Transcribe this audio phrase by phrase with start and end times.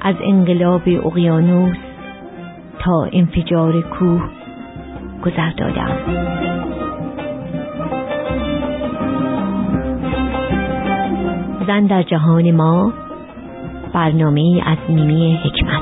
[0.00, 1.76] از انقلاب اقیانوس
[2.78, 4.22] تا انفجار کوه
[5.24, 5.96] گذر دادم.
[11.66, 12.92] زن در جهان ما
[13.92, 15.79] برنامه از نیمی حکمت.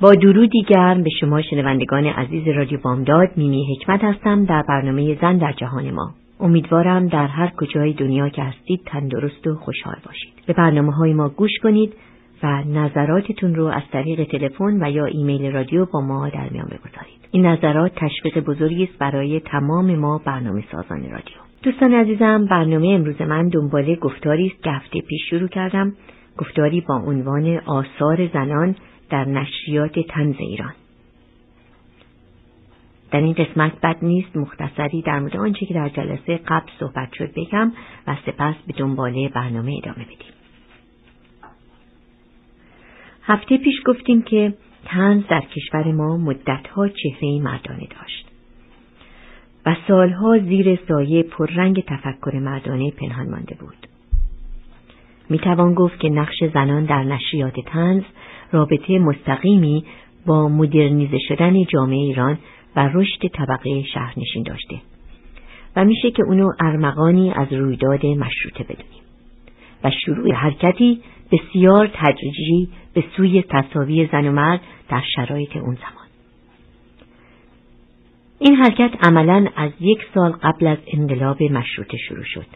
[0.00, 5.38] با درودی گرم به شما شنوندگان عزیز رادیو بامداد میمی حکمت هستم در برنامه زن
[5.38, 6.10] در جهان ما.
[6.40, 10.32] امیدوارم در هر کجای دنیا که هستید تندرست و خوشحال باشید.
[10.46, 11.92] به برنامه های ما گوش کنید
[12.42, 17.20] و نظراتتون رو از طریق تلفن و یا ایمیل رادیو با ما در میان بگذارید.
[17.30, 21.36] این نظرات تشویق بزرگی است برای تمام ما برنامه سازان رادیو.
[21.62, 25.92] دوستان عزیزم برنامه امروز من دنباله گفتاری است که هفته پیش شروع کردم.
[26.38, 28.74] گفتاری با عنوان آثار زنان
[29.10, 30.74] در نشریات تنز ایران
[33.10, 37.32] در این قسمت بد نیست مختصری در مورد آنچه که در جلسه قبل صحبت شد
[37.36, 37.72] بگم
[38.06, 40.34] و سپس به دنباله برنامه ادامه بدیم
[43.22, 48.26] هفته پیش گفتیم که تنز در کشور ما مدتها چهره مردانه داشت
[49.66, 53.86] و سالها زیر سایه پررنگ تفکر مردانه پنهان مانده بود.
[55.30, 58.02] می توان گفت که نقش زنان در نشریات تنز
[58.52, 59.84] رابطه مستقیمی
[60.26, 62.38] با مدرنیزه شدن جامعه ایران
[62.76, 64.76] و رشد طبقه شهرنشین داشته
[65.76, 69.02] و میشه که اونو ارمغانی از رویداد مشروطه بدونیم.
[69.84, 71.00] و شروع حرکتی
[71.32, 76.06] بسیار تدریجی به سوی تصاوی زن و مرد در شرایط اون زمان.
[78.38, 82.46] این حرکت عملا از یک سال قبل از انقلاب مشروطه شروع شد.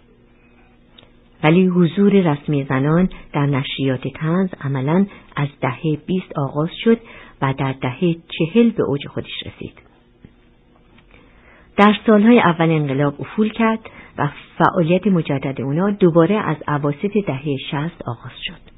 [1.45, 5.07] ولی حضور رسمی زنان در نشریات تنز عملا
[5.37, 6.99] از دهه بیست آغاز شد
[7.43, 9.73] و در دهه چهل به اوج خودش رسید.
[11.77, 13.81] در سالهای اول انقلاب افول کرد
[14.19, 14.29] و
[14.59, 18.75] فعالیت مجدد اونا دوباره از عواسط دهه شست آغاز شد.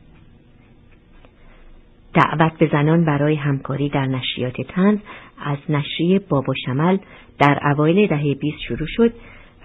[2.14, 4.98] دعوت به زنان برای همکاری در نشریات تنز
[5.44, 6.98] از نشریه بابا شمل
[7.38, 9.12] در اوایل دهه بیست شروع شد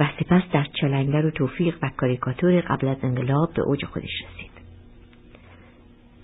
[0.01, 4.51] و سپس در چلنگر و توفیق و کاریکاتور قبل از انقلاب به اوج خودش رسید.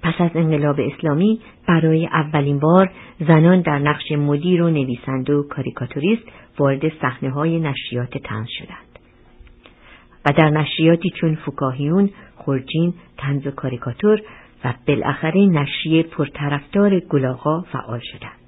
[0.04, 6.24] پس از انقلاب اسلامی برای اولین بار زنان در نقش مدیر و نویسنده و کاریکاتوریست
[6.60, 9.00] وارد صحنه های نشریات تنز شدند
[10.26, 14.22] و در نشریاتی چون فکاهیون، خورجین، تنز و کاریکاتور
[14.66, 18.47] و بالاخره نشریه پرطرفدار گلاغا فعال شدند.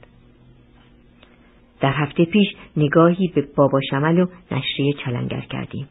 [1.81, 2.47] در هفته پیش
[2.78, 5.88] نگاهی به بابا شمل و نشریه چلنگر کردیم.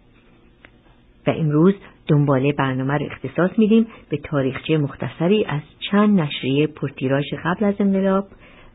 [1.26, 1.74] و امروز
[2.08, 5.60] دنباله برنامه رو اختصاص میدیم به تاریخچه مختصری از
[5.90, 8.26] چند نشریه پرتیراژ قبل از انقلاب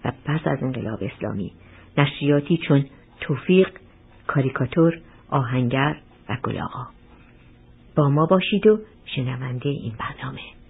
[0.06, 1.52] و پس از انقلاب اسلامی.
[1.98, 2.86] نشریاتی چون
[3.22, 3.70] توفیق،
[4.28, 5.98] کاریکاتور، آهنگر
[6.30, 6.88] و گلاغا
[7.96, 10.63] با ما باشید و شنونده این برنامه.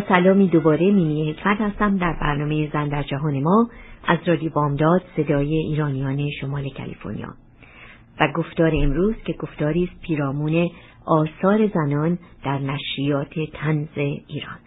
[0.00, 3.70] سلامی دوباره مینی حکمت هستم در برنامه زن در جهان ما
[4.06, 7.28] از رادیو بامداد صدای ایرانیان شمال کالیفرنیا.
[8.20, 10.70] و گفتار امروز که گفتاری است پیرامون
[11.06, 14.58] آثار زنان در نشریات تنز ایران.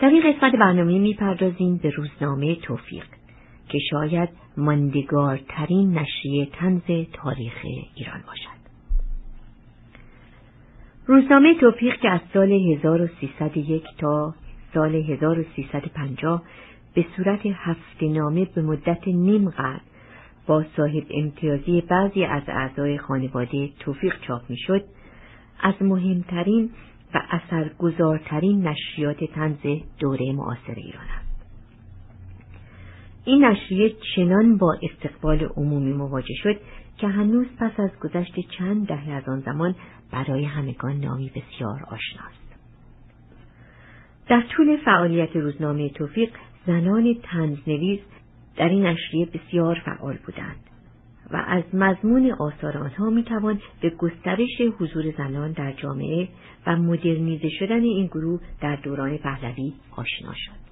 [0.00, 3.04] در این قسمت برنامه می‌پردازیم به روزنامه توفیق
[3.68, 7.54] که شاید ماندگارترین نشریه تنز تاریخ
[7.94, 8.57] ایران باشد.
[11.08, 14.34] روزنامه توفیق که از سال 1301 تا
[14.74, 16.42] سال 1350
[16.94, 19.80] به صورت هفته نامه به مدت نیم قرن
[20.46, 24.84] با صاحب امتیازی بعضی از اعضای خانواده توفیق چاپ می‌شد
[25.60, 26.70] از مهمترین
[27.14, 31.28] و اثرگذارترین نشریات تنز دوره معاصر ایران است.
[33.24, 36.56] این نشریه چنان با استقبال عمومی مواجه شد
[36.98, 39.74] که هنوز پس از گذشت چند دهه از آن زمان
[40.12, 42.48] برای همگان نامی بسیار آشناست
[44.28, 46.30] در طول فعالیت روزنامه توفیق
[46.66, 48.00] زنان تنزنویس
[48.56, 50.60] در این نشریه بسیار فعال بودند
[51.30, 56.28] و از مضمون آثار آنها می‌توان به گسترش حضور زنان در جامعه
[56.66, 60.68] و مدرنیزه شدن این گروه در دوران پهلوی آشنا شد.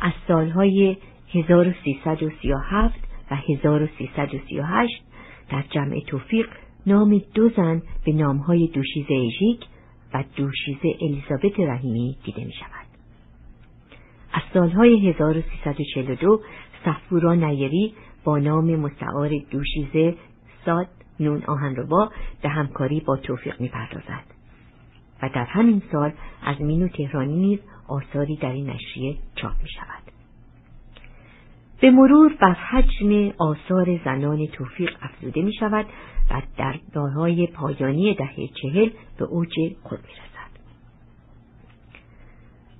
[0.00, 0.96] از سالهای
[1.34, 2.94] 1337
[3.30, 5.02] و 1338
[5.50, 6.48] در جمع توفیق
[6.86, 9.60] نام دو زن به نامهای دوشیزه ایژیک
[10.14, 12.86] و دوشیزه الیزابت رحیمی دیده می شود.
[14.32, 16.40] از سالهای 1342
[16.84, 17.94] صفورا نیری
[18.24, 20.14] با نام مستعار دوشیزه
[20.64, 20.88] ساد
[21.20, 22.10] نون آهنربا
[22.42, 24.24] به همکاری با توفیق می پردازد.
[25.22, 26.12] و در همین سال
[26.42, 27.58] از مینو تهرانی نیز
[27.88, 30.02] آثاری در این نشریه چاپ می شود.
[31.80, 35.86] به مرور بر حجم آثار زنان توفیق افزوده می شود
[36.32, 40.52] و در دارهای پایانی دهه چهل به اوج خود می رسد.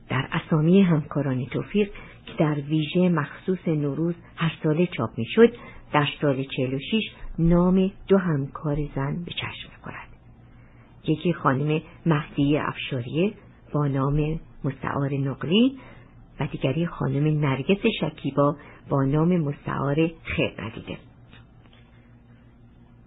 [0.09, 1.91] در اسامی همکاران توفیق
[2.27, 5.55] که در ویژه مخصوص نوروز هر ساله چاپ می شد
[5.93, 7.03] در سال 46
[7.39, 9.73] نام دو همکار زن به چشم.
[11.09, 13.33] یکی خانم مهدی افشاریه
[13.75, 15.79] با نام مستعار نقلی
[16.41, 18.57] و دیگری خانم نرگس شکیبا
[18.89, 21.12] با نام مستعار خیر ندیده.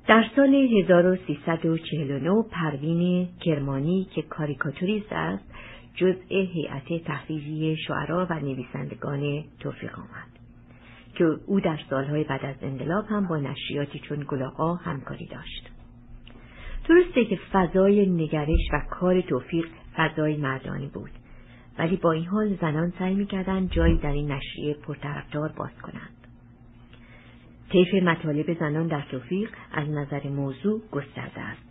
[0.07, 5.43] در سال 1349 پروین کرمانی که کاریکاتوریست است
[5.95, 10.27] جزء هیئت تحریری شعرا و نویسندگان توفیق آمد
[11.15, 15.69] که او در سالهای بعد از انقلاب هم با نشریاتی چون گلاغا همکاری داشت.
[16.89, 19.65] درسته که فضای نگرش و کار توفیق
[19.95, 21.11] فضای مردانی بود
[21.79, 26.24] ولی با این حال زنان سعی می‌کردند جایی در این نشریه پرطرفدار باز کنند
[27.71, 31.65] طیف مطالب زنان در توفیق از نظر موضوع گسترده است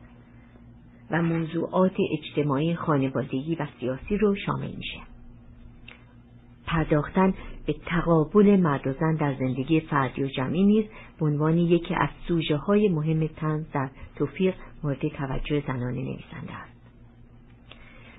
[1.11, 5.00] و موضوعات اجتماعی خانوادگی و سیاسی رو شامل میشه.
[6.67, 7.35] پرداختن
[7.67, 10.85] به تقابل مرد و زن در زندگی فردی و جمعی نیز
[11.20, 16.75] به عنوان یکی از سوژه های مهم تنز در توفیق مورد توجه زنان نویسنده است.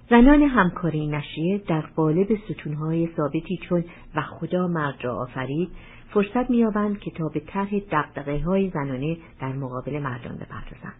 [0.09, 3.83] زنان همکاری نشریه در قالب ستونهای ثابتی چون
[4.15, 5.69] و خدا مرد را آفرید
[6.15, 10.93] فرصت مییابند که تا به طرح دقدقه های زنانه در مقابل مردان بپردازند.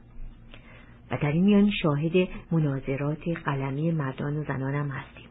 [1.12, 5.26] و در این میان شاهد مناظرات قلمی مردان و زنان هم هستیم.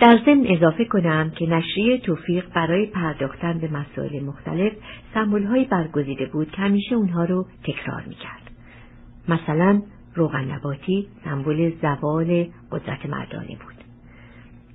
[0.00, 4.72] در ضمن اضافه کنم که نشریه توفیق برای پرداختن به مسائل مختلف
[5.14, 8.50] سمبولهایی برگزیده بود که همیشه اونها رو تکرار می‌کرد.
[9.28, 9.82] مثلا
[10.14, 11.08] روغن نباتی
[11.82, 13.84] زوال قدرت مردانه بود.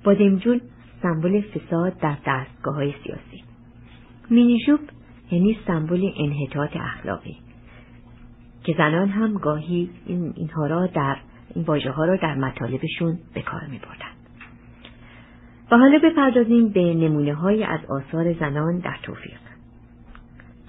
[0.04, 0.60] بادمجون
[1.02, 3.44] سمبل فساد در دستگاه های سیاسی.
[4.30, 4.80] مینیجوب
[5.30, 7.36] یعنی سمبل انحطاط اخلاقی
[8.64, 11.16] که زنان هم گاهی این اینها را در
[11.54, 14.18] این واژه ها را در مطالبشون به کار می بردن.
[15.70, 19.38] و حالا بپردازیم به نمونه های از آثار زنان در توفیق.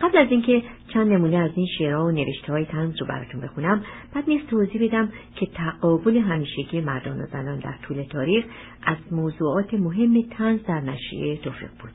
[0.02, 3.84] قبل از اینکه چند نمونه از این شعرها و نوشته های تنز رو براتون بخونم.
[4.16, 8.46] بعد نیست توضیح بدم که تقابل همیشگی مردان و زنان در طول تاریخ
[8.84, 11.92] از موضوعات مهم تنز در نشریه توفیق بود.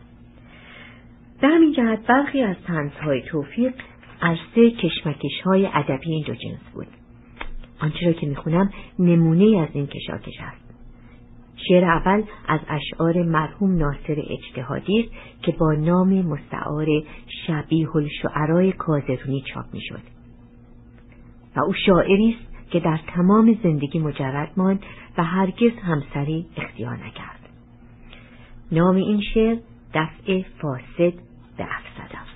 [1.40, 3.72] در همین جهت برخی از تنزهای توفیق
[4.22, 6.86] عرصه کشمکش های ادبی این دو جنس بود.
[7.80, 10.63] آنچه را که می‌خونم نمونه از این کشاکش است.
[11.68, 16.86] شعر اول از اشعار مرحوم ناصر اجتهادی است که با نام مستعار
[17.46, 20.02] شبیه الشعرای کازرونی چاپ می‌شد.
[21.56, 24.82] و او شاعری است که در تمام زندگی مجرد ماند
[25.18, 27.40] و هرگز همسری اختیار نکرد.
[28.72, 29.56] نام این شعر
[29.94, 31.14] دفع فاسد
[31.56, 32.34] به افسد است.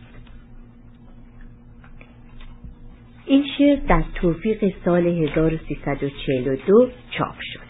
[3.27, 7.68] این شعر در توفیق سال 1342 چاپ شد.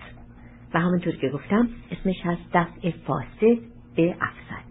[0.74, 3.58] و همونطور که گفتم اسمش هست دفع فاسد
[3.96, 4.68] به افسد.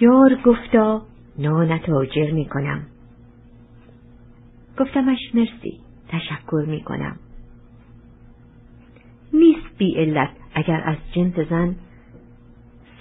[0.00, 1.02] یار گفتا
[1.38, 2.86] نانت آجر می کنم
[4.78, 7.16] گفتمش مرسی تشکر می کنم
[9.32, 11.76] نیست بی علت اگر از جنس زن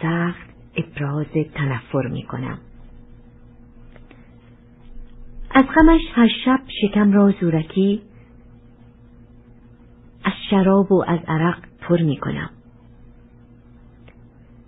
[0.01, 2.57] سخت ابراز تنفر می کنم
[5.51, 8.01] از غمش هر شب شکم را زورکی
[10.49, 12.49] شراب و از عرق پر می کنم.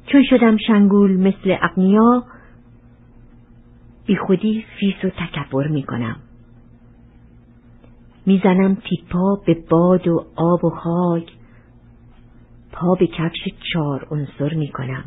[0.06, 2.24] چون شدم شنگول مثل اغنیا
[4.06, 6.16] بی خودی فیس و تکبر می کنم.
[8.26, 11.32] می‌زنم تیپا به باد و آب و خاک
[12.72, 13.40] پا به کفش
[13.74, 15.04] چار عنصر می کنم.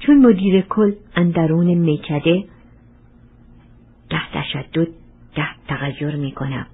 [0.00, 2.44] چون مدیر کل اندرون میکده
[4.10, 4.88] ده تشدد
[5.34, 6.66] ده تغییر می کنم.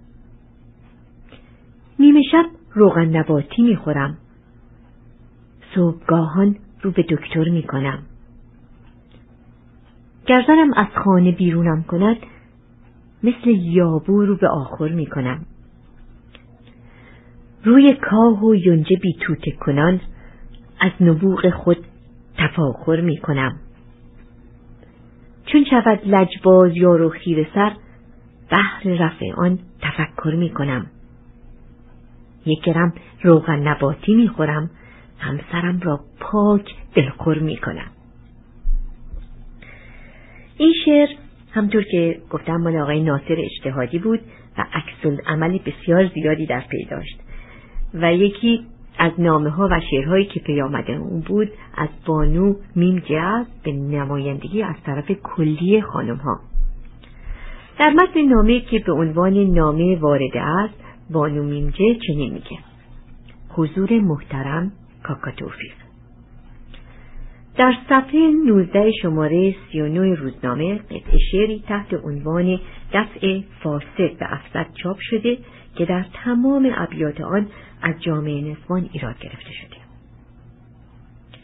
[1.98, 4.18] نیمه شب روغن نباتی می خورم.
[5.74, 8.02] صبحگاهان رو به دکتر می کنم.
[10.26, 12.16] گرزنم از خانه بیرونم کند
[13.22, 15.46] مثل یابو رو به آخر می کنم.
[17.64, 20.00] روی کاه و یونجه بی توته کنان
[20.80, 21.78] از نبوغ خود
[22.38, 23.56] تفاخر می کنم.
[25.46, 27.72] چون شود لجباز یا رو خیر سر
[28.50, 30.86] بحر رفع آن تفکر می کنم.
[32.46, 34.70] یک گرم روغن نباتی می خورم
[35.18, 37.90] همسرم را پاک دلخور می کنم.
[40.58, 41.08] این شعر
[41.52, 44.20] همونطور که گفتم مال آقای ناصر اجتهادی بود
[44.58, 47.20] و عکس عمل بسیار زیادی در پی داشت
[47.94, 48.66] و یکی
[48.98, 54.62] از نامه ها و شعرهایی که پیامد اون بود از بانو میم جیم به نمایندگی
[54.62, 56.40] از طرف کلیه خانم ها
[57.78, 62.58] در متن نامه که به عنوان نامه وارده است بانو میم جیم چنین میگه.
[63.48, 64.72] حضور محترم
[65.02, 65.72] کاکا توفیق.
[67.58, 72.60] در صفحه 19 شماره 39 روزنامه قطع شعری تحت عنوان
[72.92, 75.38] دفع فاسد به افسد چاپ شده
[75.76, 77.46] که در تمام ابیات آن
[77.82, 79.76] از جامعه نسوان ایراد گرفته شده.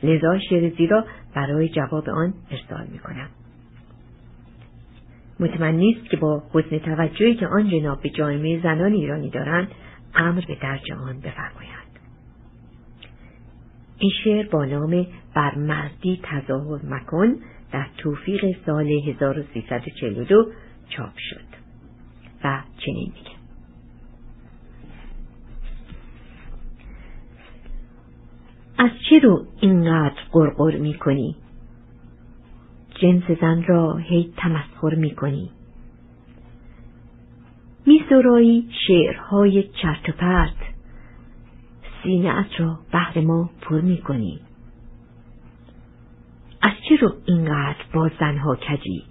[0.02, 1.04] لذا شعر زیرا
[1.34, 3.28] برای جواب آن ارسال می کنم.
[5.42, 9.68] مطمئن نیست که با حسن توجهی که آن جناب به جامعه زنان ایرانی دارند
[10.14, 11.98] امر به درج آن بفرمایند
[13.98, 17.36] این شعر با نام بر مردی تظاهر مکن
[17.72, 20.46] در توفیق سال 1342
[20.88, 21.62] چاپ شد
[22.44, 23.32] و چنین میگه
[28.78, 31.36] از چه رو اینقدر قرقر می کنی؟
[32.94, 35.50] جنس زن را هی تمسخر می کنی.
[37.86, 40.56] می سرایی شعرهای چرت و پرت
[42.02, 44.40] سینه را بهر ما پر می کنی.
[46.62, 49.04] از چه رو اینقدر با زنها کجی؟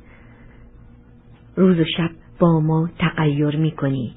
[1.56, 2.10] روز و شب
[2.40, 4.16] با ما تغییر می کنی.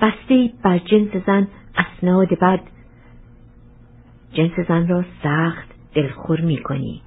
[0.00, 2.60] بسته بر جنس زن اسناد بد
[4.32, 7.02] جنس زن را سخت دلخور می کنی.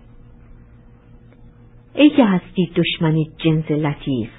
[1.96, 4.30] ای که هستی دشمن جنس لطیف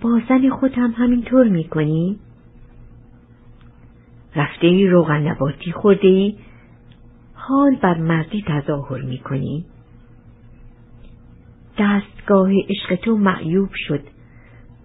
[0.00, 2.18] با زن خود هم همینطور می کنی؟
[4.36, 6.36] رفته ای روغن نباتی خورده ای
[7.34, 9.64] حال بر مردی تظاهر می کنی؟
[11.78, 14.02] دستگاه عشق تو معیوب شد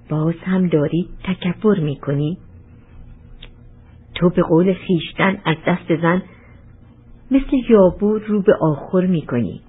[0.10, 2.38] باز هم داری تکبر می کنی؟
[4.16, 6.22] تو به قول خیشتن از دست زن
[7.32, 9.62] مثل یابور رو به آخر می کنی.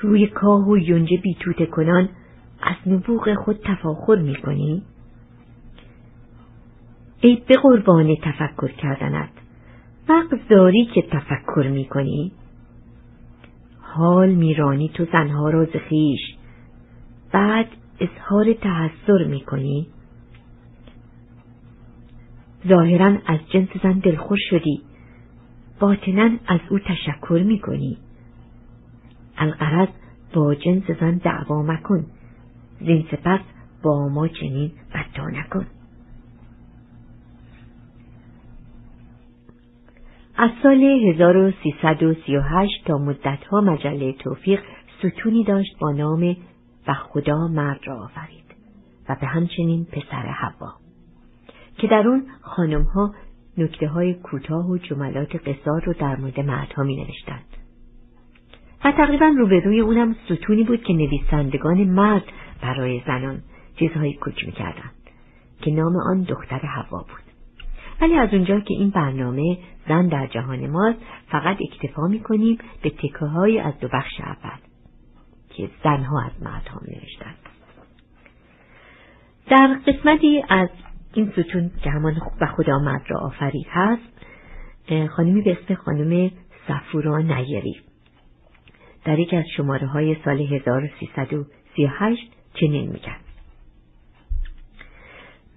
[0.00, 2.08] روی کاه و یونجه بیتوته کنان
[2.62, 4.82] از نبوغ خود تفاخر می کنی؟
[7.20, 9.28] ای به قربان تفکر کردنت
[10.08, 12.32] وقت داری که تفکر می کنی؟
[13.80, 16.20] حال میرانی تو زنها را زخیش
[17.32, 17.66] بعد
[18.00, 19.86] اظهار تحسر می کنی؟
[22.68, 24.82] ظاهرا از جنس زن دلخور شدی
[25.80, 27.98] باطنا از او تشکر می کنی.
[29.38, 29.88] القرض
[30.34, 32.06] با جنس زن دعوا مکن.
[32.80, 33.40] زین سپس
[33.82, 35.66] با ما چنین بدا نکن.
[40.36, 44.60] از سال 1338 تا مدتها مجله توفیق
[44.98, 46.36] ستونی داشت با نام
[46.88, 48.44] و خدا مرد را آفرید
[49.08, 50.72] و به همچنین پسر حوا.
[51.78, 53.14] که در اون خانمها
[53.58, 57.55] نکته های کوتاه و جملات قصار رو در مورد مردها می نوشتند.
[58.92, 62.24] تقریبا روبروی اونم ستونی بود که نویسندگان مرد
[62.62, 63.42] برای زنان
[63.78, 64.92] چیزهایی کوچ می کردند
[65.62, 67.26] که نام آن دختر هوا بود.
[68.00, 72.90] ولی از اونجا که این برنامه زن در جهان ماست فقط اکتفا می کنیم به
[72.90, 74.58] تکه های از دو بخش اول
[75.50, 77.36] که زنها از مردها نوشتند.
[79.50, 80.68] در قسمتی از
[81.14, 84.02] این ستون که همان و خدا مرد را آفرید هست
[85.08, 86.30] خانمی به اسم خانم
[86.68, 87.76] سفورا نیری
[89.06, 93.16] در یکی از شماره های سال 1338 چنین میگن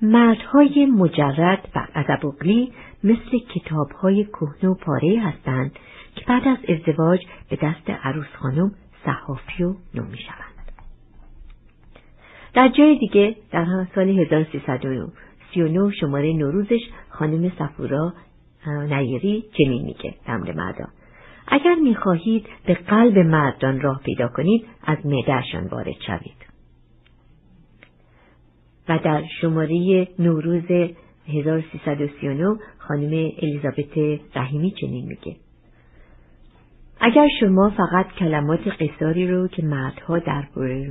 [0.02, 2.72] مردهای مجرد و ادبوغلی
[3.04, 5.72] مثل کتابهای کهنه و پاره هستند
[6.16, 8.72] که بعد از ازدواج به دست عروس خانم
[9.06, 10.72] صحافی و نو می شوند.
[12.54, 13.66] در جای دیگه در
[13.96, 18.14] سال 1339 شماره نوروزش خانم صفورا
[18.68, 20.86] نیری چنین میگه در مردا
[21.50, 26.50] اگر می‌خواهید به قلب مردان راه پیدا کنید از معدهشان وارد شوید.
[28.90, 30.72] و در شماره نوروز
[31.28, 33.98] 1339 خانم الیزابت
[34.36, 35.36] رحیمی چنین میگه.
[37.02, 40.44] اگر شما فقط کلمات قصاری رو که مردها در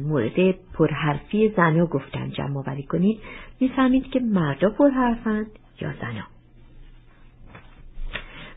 [0.04, 3.20] مورد پرحرفی زنا گفتن جمع آوری کنید
[3.60, 5.46] می‌فهمید که مردا پرحرفند
[5.80, 6.24] یا زنا.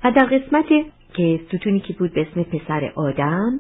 [0.03, 0.65] و در قسمت
[1.13, 3.59] که ستونی که بود به اسم پسر آدم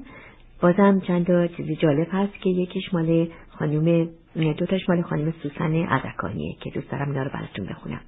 [0.61, 6.55] بازم چند تا چیزی جالب هست که یکیش مال خانم دوتاش مال خانم سوسن عدکانیه
[6.59, 8.01] که دوست دارم اینا براتون بخونم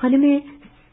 [0.00, 0.40] خانم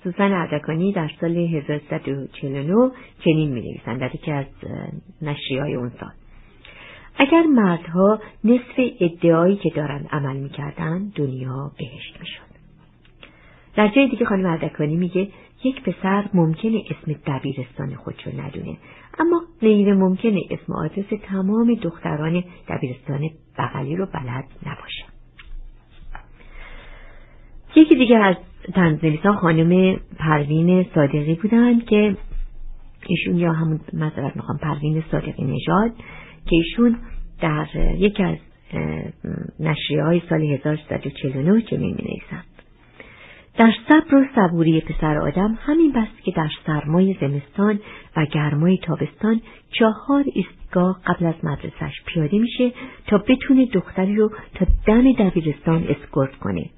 [0.04, 2.92] سوزن اردکانی در سال 1349
[3.24, 4.46] چنین می نویسند در یکی از
[5.22, 6.12] نشری های اون سال.
[7.18, 12.52] اگر مردها نصف ادعایی که دارند عمل می‌کردند دنیا بهشت می‌شد.
[13.76, 15.28] در جای دیگه خانم اردکانی میگه
[15.64, 18.78] یک پسر ممکنه اسم دبیرستان خودشو ندونه
[19.20, 25.06] اما غیر ممکنه اسم آدرس تمام دختران دبیرستان بغلی رو بلد نباشه.
[27.76, 28.36] یکی دیگه از
[28.74, 32.18] تنظیمیسان خانم پروین صادقی بودن که
[33.08, 35.92] ایشون یا همون مذارت می‌خوام پروین صادقی نژاد
[36.50, 36.98] که ایشون
[37.42, 38.38] در یکی از
[39.60, 42.51] نشریه های سال 1349 چنین می نویسند
[43.58, 47.80] در صبر و صبوری پسر آدم همین بست که در سرمای زمستان
[48.18, 49.42] و گرمای تابستان
[49.72, 52.72] چهار ایستگاه قبل از مدرسش پیاده میشه
[53.08, 56.70] تا بتونه دختری رو تا دم دبیرستان اسکورت کنه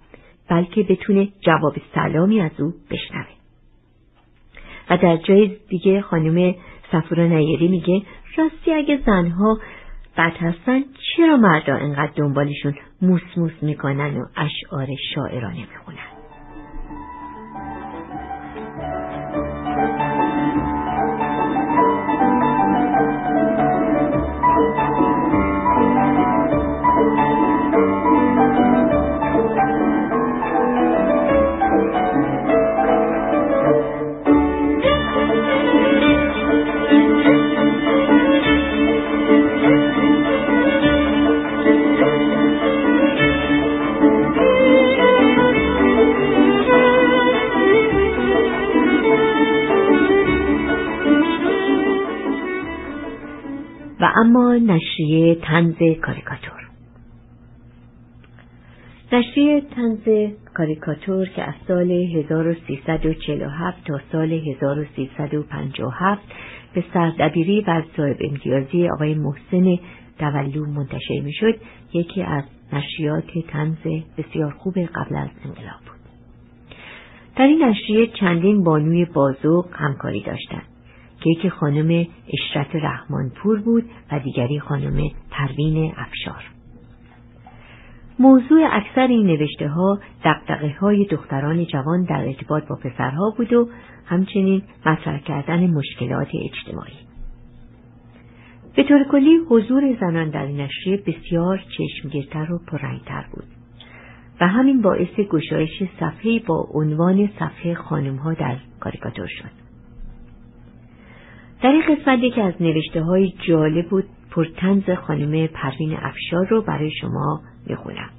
[0.50, 3.27] بلکه بتونه جواب سلامی از او بشنوه.
[4.89, 6.56] و در جای دیگه خانم
[6.91, 8.02] سفورا نیری میگه
[8.38, 9.60] راستی اگه زنها
[10.17, 10.84] بد هستن
[11.15, 16.12] چرا مردا انقدر دنبالشون موس موس می‌کنن و اشعار شاعرانه می‌خونن؟
[54.15, 56.69] اما نشریه تنز کاریکاتور.
[59.12, 66.21] نشریه تنز کاریکاتور که از سال 1347 تا سال 1357
[66.73, 69.78] به سردبیری و صاحب امتیازی آقای محسن
[70.19, 71.56] دولو منتشر می‌شد
[71.93, 75.99] یکی از نشریات تنز بسیار خوب قبل از انقلاب بود.
[77.36, 80.73] در این نشریه چندین بانوی بازوق همکاری داشتند.
[81.24, 86.44] که یکی خانم اشرت رحمانپور بود و دیگری خانم پروین افشار.
[88.20, 93.70] موضوع اکثر این نوشته ها دقدقه های دختران جوان در ارتباط با پسرها بود و
[94.06, 96.94] همچنین مطرح کردن مشکلات اجتماعی.
[98.76, 103.46] به طور کلی حضور زنان در این نشریه بسیار چشمگیرتر و پررنگتر بود
[104.42, 109.62] و همین باعث گشایش صفحه با عنوان صفحه خانم ها در کاریکاتور شد.
[111.63, 116.91] در این قسمت یکی از نوشته های جالب بود پرتنز خانم پروین افشار رو برای
[117.02, 118.10] شما می‌خونم.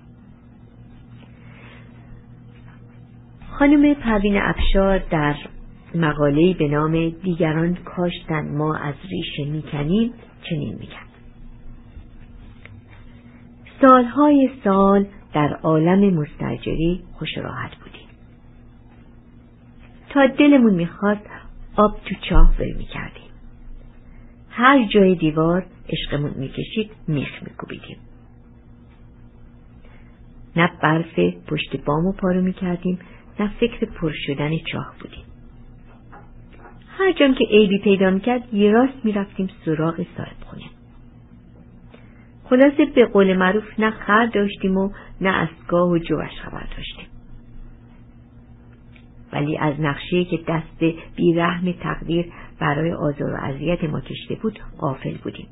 [3.51, 5.35] خانم پروین افشار در
[5.95, 10.13] مقاله‌ای به نام دیگران کاشتن ما از ریشه می‌کنیم
[10.51, 11.05] چنین میگن
[13.81, 18.09] سالهای سال در عالم مستجری خوش راحت بودیم.
[20.11, 21.27] تا دلمون می‌خواست
[21.77, 23.24] آب تو چاه ول می‌کردیم.
[24.57, 27.97] هر جای دیوار عشقمون می‌کشید میخ میکوبیدیم.
[30.57, 32.99] نه برف پشت بامو پارو می‌کردیم
[33.41, 35.25] نه فکر پر شدن چاه بودیم.
[36.99, 40.65] هر جام که عیبی پیدا می‌کرد یه راست می‌رفتیم سراغ صاحب خونه.
[42.45, 44.91] خلاصه به قول معروف نه خر داشتیم و
[45.21, 47.07] نه اسگاه و جوش خبر داشتیم.
[49.33, 55.17] ولی از نقشه که دست بیرحم تقدیر برای آزار و اذیت ما کشته بود غافل
[55.25, 55.47] بودیم.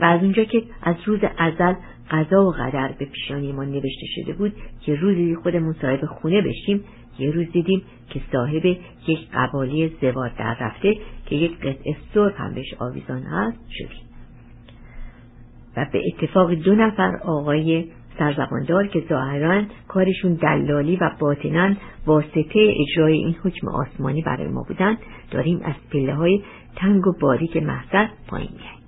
[0.00, 1.74] و از اونجا که از روز ازل
[2.10, 6.84] قضا و قدر به پیشانی ما نوشته شده بود که روزی خودمون صاحب خونه بشیم
[7.18, 8.66] یه روز دیدیم که صاحب
[9.06, 10.94] یک قبالی زوار در رفته
[11.26, 14.08] که یک قطعه سرب هم بهش آویزان هست شدیم.
[15.76, 17.84] و به اتفاق دو نفر آقای
[18.18, 21.74] سرزباندار که ظاهرا کارشون دلالی و باطنا
[22.06, 24.96] واسطه اجرای این حکم آسمانی برای ما بودن
[25.30, 26.42] داریم از پله های
[26.76, 28.78] تنگ و باریک محضر پایین میاییم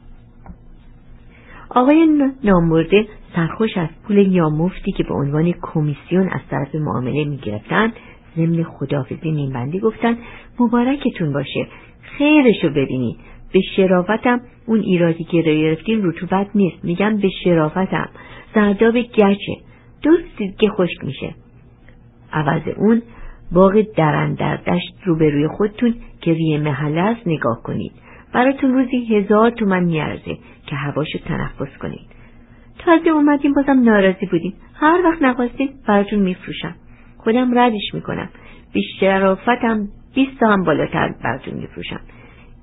[1.71, 7.93] آقای نامورده سرخوش از پول یامفتی که به عنوان کمیسیون از طرف معامله می‌گرفتند
[8.37, 10.17] ضمن خدافزی نیمبندی گفتن
[10.61, 11.67] مبارکتون باشه
[12.01, 13.30] خیرشو ببینید.
[13.53, 14.41] به شرافتم.
[14.67, 16.85] اون ایرادی که را گرفتیم رطوبت نیست.
[16.85, 18.09] میگم به شرافتم.
[18.55, 19.57] زرداب گچه.
[20.03, 21.35] درست که خشک میشه.
[22.33, 23.03] عوض اون
[23.53, 27.93] باغ درن در دشت روبروی خودتون که ریه محله است نگاه کنید.
[28.35, 32.07] براتون روزی هزار تومن میارزه که هواشو تنفس کنید.
[32.79, 34.55] تازه اومدیم بازم ناراضی بودیم.
[34.75, 36.75] هر وقت نخواستیم براتون میفروشم.
[37.19, 38.29] خودم ردش می‌کنم.
[38.75, 42.01] به شرافتم بیست هم بالاتر براتون میفروشم.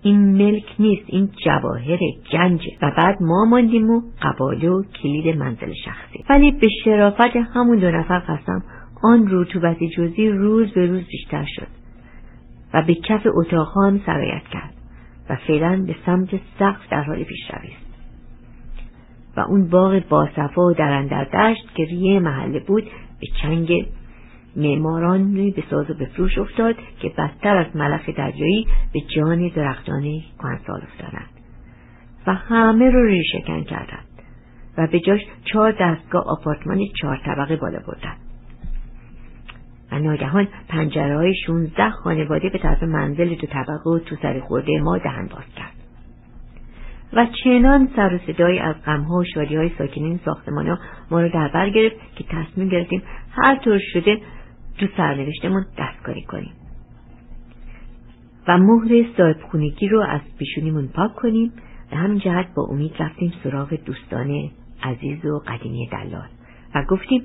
[0.02, 2.00] این ملک نیست این جواهر
[2.32, 6.24] گنجه و بعد ما ماندیم و قباله و کلید منزل شخصی.
[6.30, 8.64] ولی به شرافت همون دو نفر قسم
[9.04, 11.68] آن رطوبت جزی روز به روز بیشتر شد
[12.74, 14.74] و به کف اتاقها هم سرایت کرد
[15.30, 16.30] و فعلا به سمت
[16.60, 17.88] سقف در حال پیشروی است
[19.38, 22.84] و اون باغ باصفا و درندر دشت که ریه محله بود
[23.22, 23.88] به چنگ
[24.58, 30.04] معماران به ساز و به فروش افتاد که بدتر از ملخ دریایی به جان درختان
[30.40, 31.30] کهنسال افتادند
[32.28, 34.08] و همه رو ریشکن کردند
[34.78, 38.18] و به جاش چهار دستگاه آپارتمان چهار طبقه بالا بردند.
[39.92, 44.82] و ناگهان پنجره های شونزده خانواده به طرف منزل دو طبقه و تو سر خورده
[44.82, 45.74] ما دهن باز کرد.
[47.14, 50.78] و چنان سر و صدایی از غمها و شادی های ساکنین ساختمان ها
[51.12, 54.22] ما رو در بر گرفت که تصمیم گرفتیم هر طور شده
[54.78, 56.54] تو سرنوشتمون دستکاری کنیم.
[58.48, 61.52] و مهر صاحب خونگی رو از پیشونیمون پاک کنیم.
[61.92, 64.50] و همین جهت با امید رفتیم سراغ دوستان
[64.84, 66.28] عزیز و قدیمی دلال.
[66.76, 67.24] و گفتیم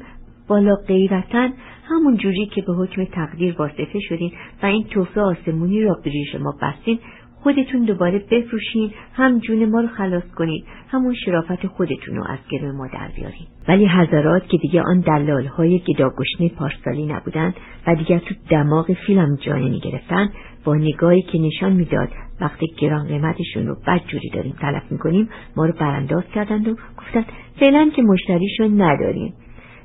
[0.49, 1.49] بالا غیرتا
[1.85, 6.35] همون جوری که به حکم تقدیر واسطه شدین و این توفه آسمونی را به ریش
[6.35, 6.99] ما بستین
[7.43, 12.77] خودتون دوباره بفروشین هم جون ما رو خلاص کنید همون شرافت خودتون رو از گرم
[12.77, 13.47] ما در بیارین.
[13.69, 17.55] ولی حضرات که دیگه آن دلال های گداگشنه پارسالی نبودند
[17.87, 20.29] و دیگه تو دماغ فیلم جای می گرفتن
[20.65, 22.09] با نگاهی که نشان می‌داد
[22.41, 27.27] وقتی گران قیمتشون رو بد جوری داریم تلف می‌کنیم ما رو برانداز کردند و گفتند
[27.61, 29.35] فعلا که مشتریشون نداریم.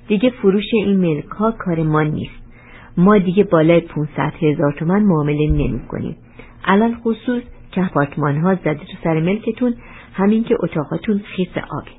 [0.07, 2.47] دیگه فروش این ملک ها کار ما نیست.
[2.97, 6.15] ما دیگه بالای 500 هزار تومن معامله نمی کنیم
[6.67, 9.75] علال خصوص که اپارتمان ها زده تو سر ملکتون
[10.13, 11.91] همین که اتاقاتون خیس آبه.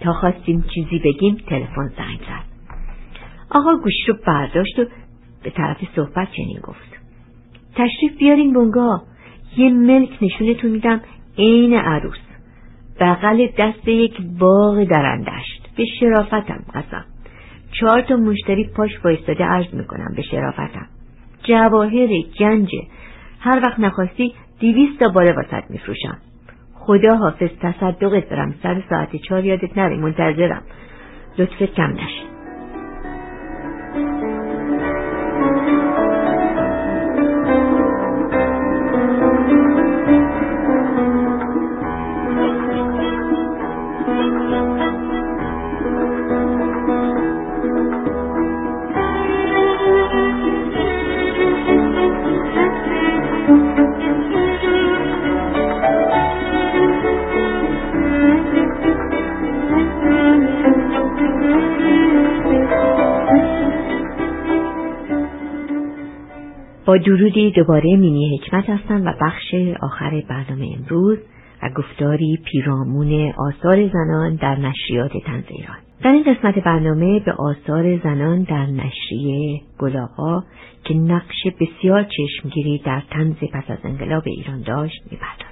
[0.00, 2.50] تا خواستیم چیزی بگیم تلفن زنگ زد.
[3.50, 4.84] آقا گوش رو برداشت و
[5.42, 6.90] به طرف صحبت چنین گفت.
[7.74, 9.02] تشریف بیارین بونگا.
[9.56, 11.00] یه ملک نشونتون میدم
[11.38, 12.18] عین عروس.
[13.00, 17.04] بغل دست یک باغ درندشت به شرافتم قسم.
[17.80, 20.86] چهار تا مشتری پاش وایستاده عرض می‌کنم به شرافتم.
[21.42, 22.08] جواهر
[22.40, 22.82] گنجه
[23.40, 26.18] هر وقت نخواستی دیویست تا بالا واسط میفروشم.
[26.74, 30.62] خدا حافظ تصدقت برم سر ساعت چهار یادت نره منتظرم.
[31.38, 32.39] لطفت کم نشه.
[66.98, 71.18] درودی دوباره مینی حکمت هستم و بخش آخر برنامه امروز
[71.62, 75.76] و گفتاری پیرامون آثار زنان در نشریات تنز ایران.
[76.02, 80.44] در این قسمت برنامه به آثار زنان در نشریه گلاغا
[80.84, 85.49] که نقش بسیار چشمگیری در تنز پس از انقلاب ایران داشت می‌پردازیم.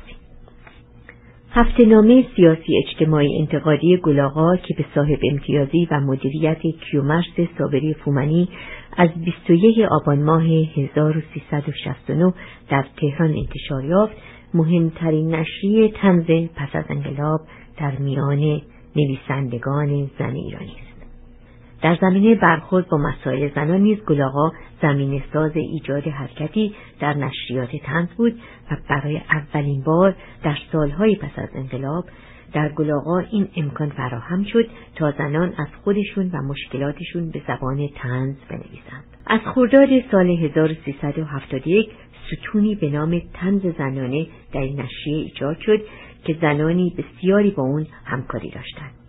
[1.51, 7.25] هفته نامه سیاسی اجتماعی انتقادی گلاغا که به صاحب امتیازی و مدیریت کیومرس
[7.59, 8.49] صابری فومنی
[8.97, 12.33] از 21 آبان ماه 1369
[12.69, 14.17] در تهران انتشار یافت
[14.55, 17.41] مهمترین نشریه تنز پس از انقلاب
[17.79, 18.61] در میان
[18.97, 20.88] نویسندگان زن ایرانی است.
[21.83, 28.09] در زمینه برخورد با مسائل زنان نیز گلاغا زمین ساز ایجاد حرکتی در نشریات تنز
[28.09, 32.05] بود و برای اولین بار در سالهای پس از انقلاب
[32.53, 38.37] در گلاغا این امکان فراهم شد تا زنان از خودشون و مشکلاتشون به زبان تنز
[38.51, 39.05] بنویسند.
[39.27, 41.91] از خرداد سال 1371
[42.27, 45.81] ستونی به نام تنز زنانه در این نشریه ایجاد شد
[46.25, 49.08] که زنانی بسیاری با اون همکاری داشتند.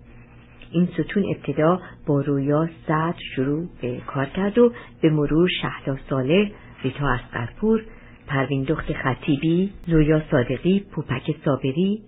[0.71, 6.51] این ستون ابتدا با رویا سعد شروع به کار کرد و به مرور شهلا ساله،
[6.84, 7.84] ریتا اسقرپور،
[8.27, 12.01] پروین دخت خطیبی، زویا صادقی، پوپک صابری،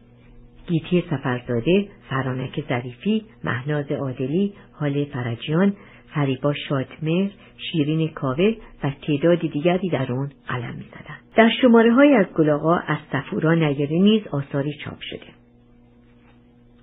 [0.68, 5.74] گیتی سفرزاده، فرانک ظریفی، مهناز عادلی، حال فرجیان،
[6.14, 7.30] فریبا شادمر،
[7.72, 12.98] شیرین کاوه و تعداد دیگری در آن قلم می‌زدند در شماره های از گلاغا از
[13.12, 15.41] صفورا نیاره نیز آثاری چاپ شده.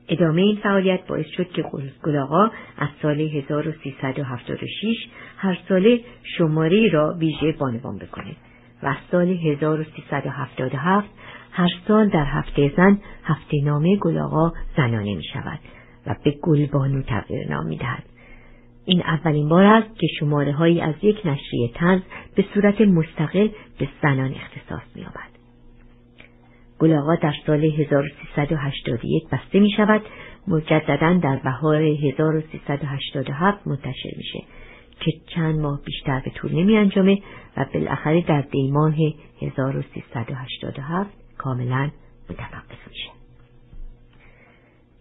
[0.08, 1.64] ادامه این فعالیت باعث شد که
[2.04, 8.36] گلاغا از سال 1376 هر ساله شماره را ویژه بانوان بکنه
[8.82, 11.08] و از سال 1377
[11.52, 15.58] هر سال در هفته زن هفته نامه گلاغا زنانه می شود
[16.06, 18.02] و به گلبانو تغییر نام می دهد.
[18.84, 22.00] این اولین بار است که شماره هایی از یک نشریه تنز
[22.34, 25.04] به صورت مستقل به زنان اختصاص می
[26.80, 26.90] آمد.
[26.90, 30.02] گلاغا در سال 1381 بسته می شود
[30.48, 34.42] مجددا در بهار 1387 منتشر میشه
[35.00, 37.18] که چند ماه بیشتر به طول نمی انجامه
[37.56, 38.94] و بالاخره در دیماه
[39.42, 41.90] 1387 کاملا
[42.30, 43.10] متوقف میشه.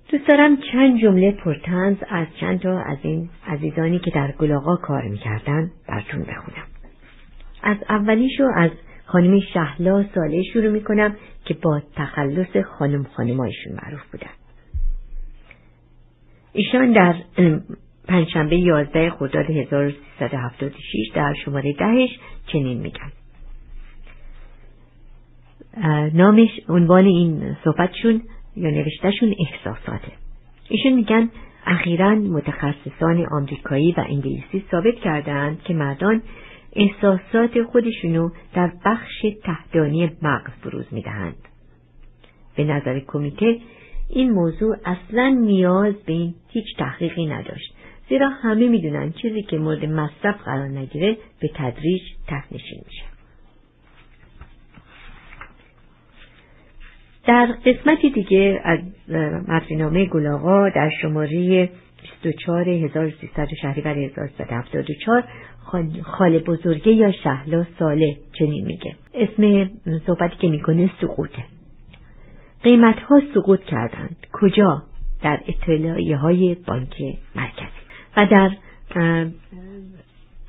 [0.10, 5.04] دوست دارم چند جمله پرتنز از چند تا از این عزیزانی که در گلاغا کار
[5.04, 6.68] می‌کردن براتون بخونم.
[7.64, 8.72] از اولیشو از
[9.08, 11.16] خانم شهلا ساله شروع می‌کنم
[11.46, 14.32] که با تخلص خانم خانمایشون معروف بودن.
[16.54, 17.16] ایشان در
[18.08, 22.10] پنجشنبه 11 خرداد 1376 در شماره دهش
[22.48, 23.12] چنین میگن
[26.14, 28.22] نامش عنوان این صحبتشون
[28.56, 30.12] یا نوشتهشون احساساته
[30.70, 31.30] ایشون میگن
[31.66, 36.22] اخیرا متخصصان آمریکایی و انگلیسی ثابت کردند که مردان
[36.78, 41.36] احساسات خودشونو در بخش تهدانی مغز بروز می‌دهند.
[42.56, 43.58] به نظر کمیته
[44.10, 47.74] این موضوع اصلا نیاز به این هیچ تحقیقی نداشت
[48.10, 53.04] زیرا همه می‌دونن چیزی که مورد مصرف قرار نگیره به تدریج تهنشین میشه.
[57.28, 58.80] در قسمتی دیگه از
[59.48, 61.70] مدرینامه گلاغا در شماره
[62.22, 65.24] 24 1300 شهریور 1374
[66.04, 68.96] خال بزرگه یا شهلا ساله چنین میگه.
[69.14, 69.70] اسم
[70.08, 71.44] صحبتی که می‌کنه سقوطه.
[72.64, 74.28] قیمت ها سقوط کردند.
[74.34, 74.84] کجا؟
[75.22, 76.96] در اطلاعیه های بانک
[77.36, 77.68] مرکزی.
[78.18, 78.52] و در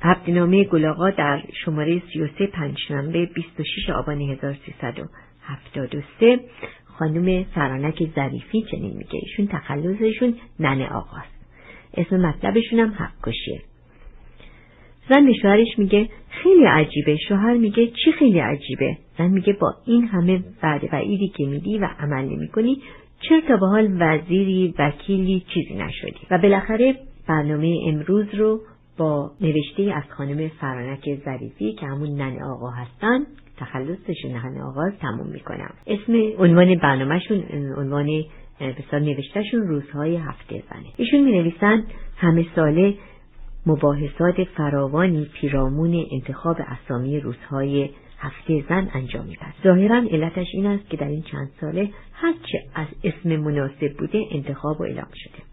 [0.01, 6.39] هفتنامه گلاغا در شماره 33 پنجشنبه 26 آبان 1373
[6.85, 9.19] خانم فرانک ظریفی چنین میگه.
[9.21, 11.39] ایشون تخلصشون ننه آقاست.
[11.97, 13.61] اسم مطلبشون هم حق کشیه
[15.09, 17.17] زن به شوهرش میگه خیلی عجیبه.
[17.27, 21.77] شوهر میگه چی خیلی عجیبه؟ زن میگه با این همه وعده و ایدی که میدی
[21.77, 22.77] و عمل نمی‌کنی
[23.21, 26.95] چرا تا به حال وزیری وکیلی چیزی نشدی؟ و بالاخره
[27.27, 28.59] برنامه امروز رو
[28.97, 33.19] با نوشته از خانم فرانک ظریفی که همون نن آقا هستن
[33.57, 35.73] تخلصش نن آقا تموم می‌کنم.
[35.87, 37.43] اسم عنوان برنامهشون
[37.77, 38.23] عنوان
[38.59, 40.89] بسیار نوشتهشون روزهای هفته زنه.
[40.97, 41.83] ایشون می نویسن
[42.17, 42.93] همه ساله
[43.65, 50.97] مباحثات فراوانی پیرامون انتخاب اسامی روزهای هفته زن انجام میدن ظاهرا علتش این است که
[50.97, 55.43] در این چند ساله هرچه از اسم مناسب بوده انتخاب و اعلام شده.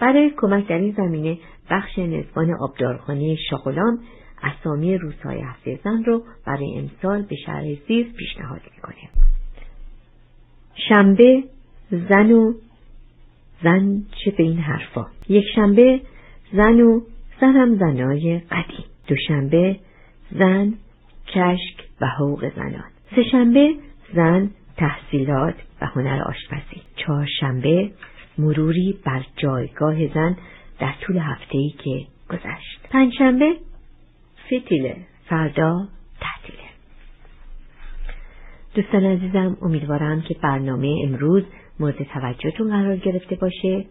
[0.00, 1.38] برای کمک در این زمینه
[1.70, 3.98] بخش نزبان آبدارخانه شاغلام
[4.42, 9.08] اسامی روزهای هفته زن رو برای امسال به شهر زیر پیشنهاد می‌کنه.
[10.88, 11.44] شنبه
[11.90, 12.54] زن و
[13.62, 16.00] زن چه به این حرفا؟ یک شنبه
[16.52, 17.00] زن و
[17.40, 18.84] زنم زنای قدیم.
[19.06, 19.76] دوشنبه
[20.30, 20.74] زن
[21.26, 22.90] کشک و حقوق زنان.
[23.16, 23.74] سهشنبه
[24.14, 26.82] زن تحصیلات و هنر آشپزی.
[26.96, 27.90] چهارشنبه
[28.38, 30.36] مروری بر جایگاه زن
[30.78, 32.88] در طول هفته‌ای که گذشت.
[32.90, 33.56] پنجشنبه
[34.46, 35.88] فتیله فردا
[36.20, 36.68] تعطیله.
[38.74, 41.42] دوستان عزیزم امیدوارم که برنامه امروز
[41.80, 43.84] مورد توجهتون قرار گرفته باشه.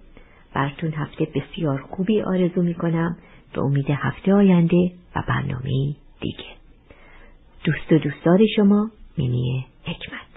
[0.57, 3.17] براتون هفته بسیار خوبی آرزو می‌کنم.
[3.53, 6.45] به امید هفته آینده و برنامه دیگه.
[7.63, 10.27] دوست و دوستدار شما مینی حکمت.